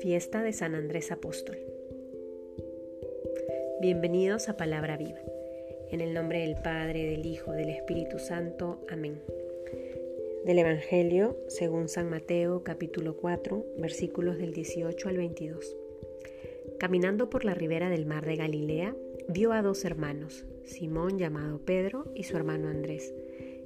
[0.00, 1.56] Fiesta de San Andrés Apóstol.
[3.80, 5.20] Bienvenidos a Palabra Viva.
[5.90, 8.84] En el nombre del Padre, del Hijo, del Espíritu Santo.
[8.90, 9.22] Amén.
[10.44, 15.76] Del Evangelio según San Mateo capítulo 4 versículos del 18 al 22.
[16.78, 18.94] Caminando por la ribera del mar de Galilea,
[19.28, 23.14] vio a dos hermanos, Simón llamado Pedro y su hermano Andrés,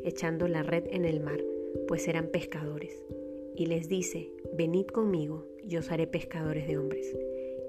[0.05, 1.41] echando la red en el mar,
[1.87, 3.03] pues eran pescadores.
[3.55, 7.17] Y les dice, venid conmigo, y os haré pescadores de hombres.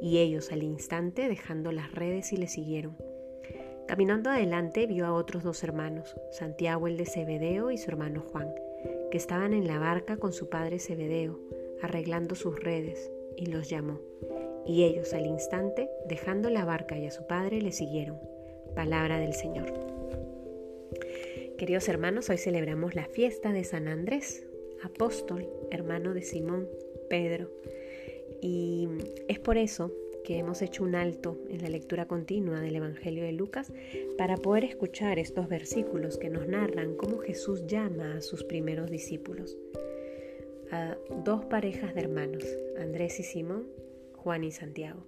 [0.02, 2.95] Y ellos al instante, dejando las redes, y le siguieron.
[3.88, 8.53] Caminando adelante, vio a otros dos hermanos, Santiago el de Zebedeo y su hermano Juan,
[9.09, 11.39] que estaban en la barca con su padre Zebedeo,
[11.81, 13.99] arreglando sus redes, y los llamó.
[14.66, 18.20] Y ellos al instante, dejando la barca y a su padre, le siguieron.
[18.76, 19.73] Palabra del Señor.
[21.58, 24.45] Queridos hermanos, hoy celebramos la fiesta de San Andrés,
[24.83, 26.70] apóstol, hermano de Simón,
[27.09, 27.50] Pedro.
[28.42, 28.88] Y
[29.28, 29.92] es por eso
[30.23, 33.72] que hemos hecho un alto en la lectura continua del Evangelio de Lucas
[34.17, 39.58] para poder escuchar estos versículos que nos narran cómo Jesús llama a sus primeros discípulos,
[40.72, 42.45] a dos parejas de hermanos,
[42.78, 43.67] Andrés y Simón,
[44.23, 45.06] Juan y Santiago.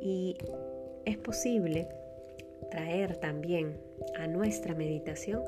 [0.00, 0.36] Y
[1.04, 1.88] es posible
[2.70, 3.76] traer también
[4.16, 5.42] a nuestra meditación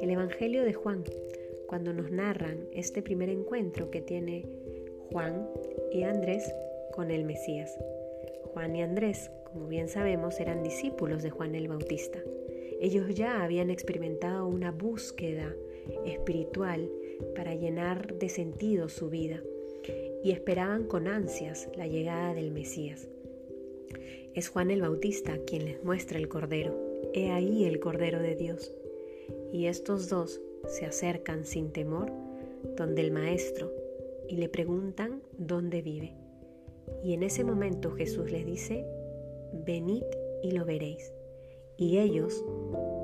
[0.00, 1.04] el Evangelio de Juan,
[1.66, 4.44] cuando nos narran este primer encuentro que tiene
[5.10, 5.48] Juan
[5.92, 6.52] y Andrés
[6.92, 7.78] con el Mesías.
[8.52, 12.18] Juan y Andrés, como bien sabemos, eran discípulos de Juan el Bautista.
[12.80, 15.54] Ellos ya habían experimentado una búsqueda
[16.04, 16.90] espiritual
[17.36, 19.40] para llenar de sentido su vida
[20.22, 23.08] y esperaban con ansias la llegada del Mesías.
[24.34, 26.78] Es Juan el Bautista quien les muestra el Cordero.
[27.14, 28.72] He ahí el Cordero de Dios.
[29.52, 32.12] Y estos dos se acercan sin temor
[32.76, 33.72] donde el Maestro
[34.28, 36.14] y le preguntan dónde vive.
[37.02, 38.86] Y en ese momento Jesús les dice,
[39.52, 40.04] venid
[40.42, 41.12] y lo veréis.
[41.76, 42.44] Y ellos,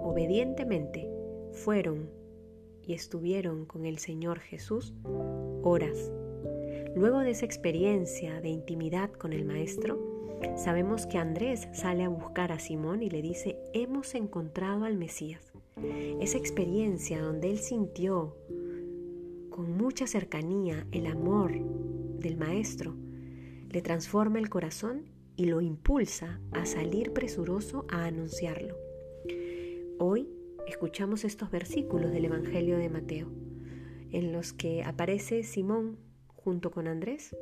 [0.03, 1.11] obedientemente,
[1.53, 2.11] fueron
[2.83, 4.95] y estuvieron con el Señor Jesús
[5.63, 6.13] horas
[6.97, 10.01] Luego de esa experiencia de intimidad con el Maestro,
[10.57, 15.53] sabemos que Andrés sale a buscar a Simón y le dice, hemos encontrado al Mesías.
[16.23, 18.35] Esa experiencia donde él sintió
[19.51, 21.53] con mucha cercanía el amor
[22.19, 22.97] del Maestro,
[23.69, 25.05] le transforma el corazón
[25.37, 28.75] y lo impulsa a salir presuroso a anunciarlo.
[29.99, 30.31] Hoy
[30.67, 33.31] escuchamos estos versículos del Evangelio de Mateo,
[34.13, 35.99] en los que aparece Simón
[36.47, 37.35] junto con Andrés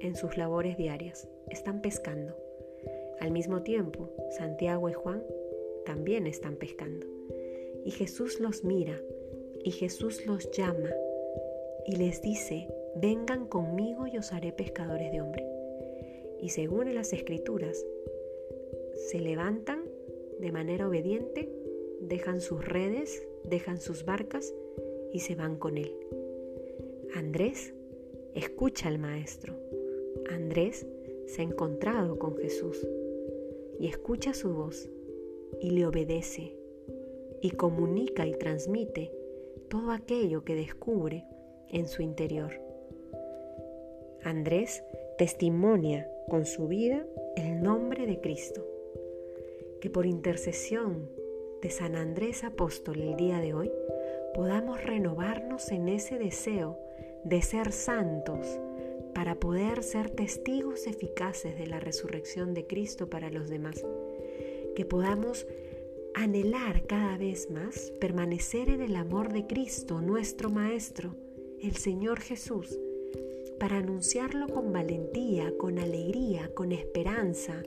[0.00, 1.28] en sus labores diarias.
[1.48, 2.36] Están pescando.
[3.20, 5.22] Al mismo tiempo, Santiago y Juan
[5.86, 7.06] también están pescando.
[7.84, 9.00] Y Jesús los mira
[9.62, 10.90] y Jesús los llama
[11.86, 12.66] y les dice,
[12.96, 15.46] vengan conmigo y os haré pescadores de hombre.
[16.40, 17.86] Y según las escrituras,
[19.08, 19.84] se levantan
[20.40, 21.48] de manera obediente,
[22.00, 24.52] dejan sus redes, dejan sus barcas
[25.12, 25.94] y se van con él.
[27.14, 27.72] Andrés
[28.34, 29.54] Escucha al Maestro.
[30.30, 30.86] Andrés
[31.26, 32.86] se ha encontrado con Jesús
[33.78, 34.88] y escucha su voz
[35.60, 36.56] y le obedece
[37.40, 39.12] y comunica y transmite
[39.68, 41.24] todo aquello que descubre
[41.68, 42.52] en su interior.
[44.22, 44.82] Andrés
[45.18, 47.06] testimonia con su vida
[47.36, 48.66] el nombre de Cristo.
[49.80, 51.10] Que por intercesión
[51.60, 53.70] de San Andrés Apóstol el día de hoy
[54.34, 56.78] podamos renovarnos en ese deseo
[57.24, 58.58] de ser santos
[59.14, 63.84] para poder ser testigos eficaces de la resurrección de Cristo para los demás.
[64.74, 65.46] Que podamos
[66.14, 71.14] anhelar cada vez más permanecer en el amor de Cristo, nuestro Maestro,
[71.60, 72.78] el Señor Jesús,
[73.58, 77.62] para anunciarlo con valentía, con alegría, con esperanza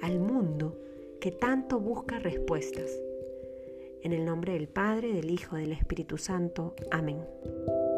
[0.00, 0.78] al mundo
[1.20, 2.90] que tanto busca respuestas.
[4.02, 6.76] En el nombre del Padre, del Hijo, del Espíritu Santo.
[6.92, 7.18] Amén.